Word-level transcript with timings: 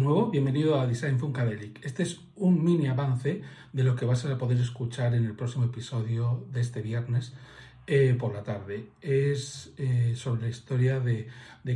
nuevo, 0.00 0.30
bienvenido 0.30 0.80
a 0.80 0.86
Design 0.86 1.18
Funkadelic. 1.18 1.84
Este 1.84 2.02
es 2.02 2.20
un 2.36 2.64
mini 2.64 2.86
avance 2.86 3.42
de 3.72 3.84
lo 3.84 3.94
que 3.94 4.06
vas 4.06 4.24
a 4.24 4.38
poder 4.38 4.58
escuchar 4.58 5.14
en 5.14 5.24
el 5.24 5.34
próximo 5.34 5.64
episodio 5.64 6.46
de 6.50 6.60
este 6.60 6.80
viernes 6.80 7.34
eh, 7.86 8.16
por 8.18 8.32
la 8.32 8.42
tarde. 8.42 8.88
Es 9.02 9.74
eh, 9.76 10.14
sobre 10.16 10.42
la 10.42 10.48
historia 10.48 11.00
de, 11.00 11.28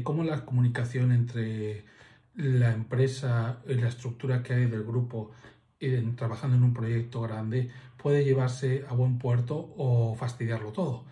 cómo 0.03 0.25
la 0.25 0.45
comunicación 0.47 1.13
entre 1.13 1.85
la 2.37 2.73
empresa 2.73 3.61
y 3.69 3.75
la 3.75 3.89
estructura 3.89 4.43
que 4.43 4.55
hay 4.55 4.67
del 4.67 4.85
grupo 4.85 5.33
trabajando 6.17 6.57
en 6.57 6.63
un 6.63 6.73
proyecto 6.73 7.21
grande 7.21 7.71
puede 7.99 8.25
llevarse 8.25 8.85
a 8.89 8.95
buen 8.95 9.19
puerto 9.19 9.75
o 9.77 10.15
fastidiarlo 10.15 10.73
todo. 10.73 11.05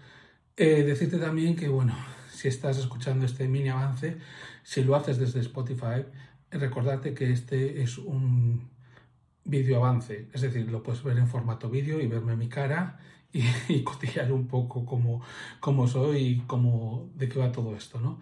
Eh, 0.57 0.85
decirte 0.85 1.19
también 1.19 1.57
que, 1.57 1.69
bueno, 1.69 1.97
si 2.29 2.49
estás 2.49 2.79
escuchando 2.79 3.27
este 3.27 3.49
mini 3.49 3.71
avance, 3.71 4.19
si 4.63 4.85
lo 4.85 4.95
haces 4.95 5.19
desde 5.19 5.41
Spotify, 5.41 6.05
recordarte 6.51 7.13
que 7.15 7.33
este 7.33 7.83
es 7.83 7.99
un 7.99 8.71
vídeo 9.45 9.79
avance, 9.79 10.29
es 10.33 10.41
decir, 10.41 10.71
lo 10.71 10.83
puedes 10.83 11.03
ver 11.03 11.19
en 11.19 11.29
formato 11.29 11.69
vídeo 11.69 12.01
y 12.01 12.07
verme 12.07 12.37
mi 12.37 12.49
cara 12.49 12.99
y, 13.33 13.41
y 13.69 13.85
un 14.31 14.47
poco 14.47 14.87
cómo, 14.87 15.23
cómo 15.61 15.87
soy 15.87 16.19
y 16.19 16.41
cómo, 16.47 17.11
de 17.17 17.29
qué 17.29 17.39
va 17.39 17.53
todo 17.53 17.77
esto, 17.77 18.01
¿no? 18.01 18.21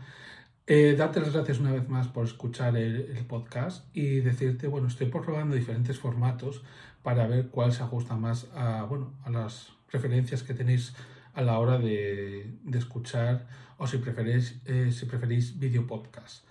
Eh, 0.67 0.95
darte 0.97 1.21
las 1.21 1.33
gracias 1.33 1.59
una 1.59 1.73
vez 1.73 1.89
más 1.89 2.07
por 2.09 2.25
escuchar 2.25 2.77
el, 2.77 3.27
podcast 3.27 3.95
y 3.95 4.21
decirte, 4.21 4.69
bueno, 4.69 4.87
estoy 4.89 5.09
probando 5.09 5.57
diferentes 5.57 5.99
formatos 5.99 6.63
para 7.03 7.27
ver 7.27 7.49
cuál 7.49 7.73
se 7.73 7.83
ajusta 7.83 8.17
más 8.17 8.49
a, 8.55 8.85
bueno, 8.85 9.13
a 9.25 9.31
las 9.31 9.73
preferencias 9.91 10.43
que 10.45 10.55
tenéis 10.55 10.95
a 11.35 11.43
la 11.43 11.59
hora 11.59 11.79
de, 11.79 12.55
escuchar 12.75 13.47
o 13.79 13.87
si 13.87 13.99
preferís, 13.99 14.61
eh, 14.67 14.91
si 14.93 15.07
preferís 15.07 15.59
video 15.59 15.87
podcast. 15.87 16.45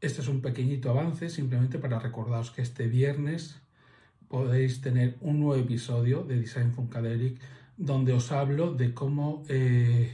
Este 0.00 0.20
es 0.20 0.28
un 0.28 0.40
pequeñito 0.40 0.90
avance 0.90 1.28
simplemente 1.28 1.78
para 1.78 1.98
recordaros 1.98 2.50
que 2.50 2.62
este 2.62 2.88
viernes 2.88 3.60
podéis 4.28 4.80
tener 4.80 5.16
un 5.20 5.40
nuevo 5.40 5.62
episodio 5.62 6.22
de 6.22 6.40
Design 6.40 6.72
Funkadelic 6.72 7.38
donde 7.76 8.12
os 8.12 8.32
hablo 8.32 8.74
de 8.74 8.94
cómo 8.94 9.44
eh, 9.48 10.12